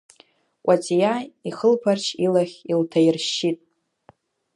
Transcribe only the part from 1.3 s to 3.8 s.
ихылԥарч илахь илҭаиршьшьит.